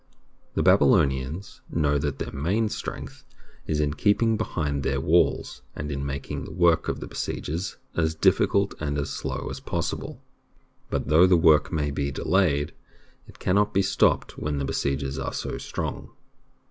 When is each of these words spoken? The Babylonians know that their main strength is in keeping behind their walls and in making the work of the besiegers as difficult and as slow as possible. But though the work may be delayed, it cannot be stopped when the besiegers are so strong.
The 0.55 0.63
Babylonians 0.63 1.61
know 1.69 1.99
that 1.99 2.17
their 2.17 2.31
main 2.31 2.69
strength 2.69 3.23
is 3.67 3.79
in 3.79 3.93
keeping 3.93 4.35
behind 4.35 4.81
their 4.81 4.99
walls 4.99 5.61
and 5.75 5.91
in 5.91 6.03
making 6.03 6.43
the 6.45 6.51
work 6.53 6.87
of 6.87 6.99
the 7.01 7.05
besiegers 7.05 7.77
as 7.95 8.15
difficult 8.15 8.73
and 8.79 8.97
as 8.97 9.11
slow 9.11 9.47
as 9.51 9.59
possible. 9.59 10.19
But 10.89 11.09
though 11.09 11.27
the 11.27 11.37
work 11.37 11.71
may 11.71 11.91
be 11.91 12.09
delayed, 12.09 12.73
it 13.27 13.37
cannot 13.37 13.75
be 13.75 13.83
stopped 13.83 14.39
when 14.39 14.57
the 14.57 14.65
besiegers 14.65 15.19
are 15.19 15.33
so 15.33 15.59
strong. 15.59 16.09